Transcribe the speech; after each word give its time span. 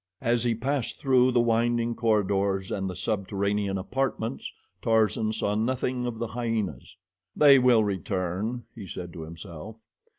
As 0.23 0.43
he 0.43 0.55
passed 0.55 0.95
through 0.99 1.29
the 1.29 1.39
winding 1.39 1.93
corridors 1.93 2.71
and 2.71 2.89
the 2.89 2.95
subterranean 2.95 3.77
apartments, 3.77 4.51
Tarzan 4.81 5.31
saw 5.31 5.53
nothing 5.53 6.05
of 6.05 6.17
the 6.17 6.29
hyenas. 6.29 6.97
"They 7.35 7.59
will 7.59 7.83
return," 7.83 8.63
he 8.73 8.87
said 8.87 9.13
to 9.13 9.21
himself. 9.21 9.75